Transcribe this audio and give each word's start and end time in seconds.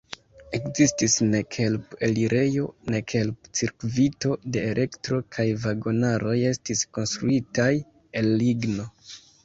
Ekzistis 0.57 1.17
nek 1.33 1.57
help-elirejo, 1.63 2.65
nek 2.95 3.15
help-cirkvito 3.19 4.33
de 4.57 4.65
elektro 4.73 5.21
kaj 5.37 5.47
vagonaroj 5.69 6.37
estis 6.57 6.85
konstruitaj 6.99 7.71
el 8.23 8.37
ligno. 8.45 8.93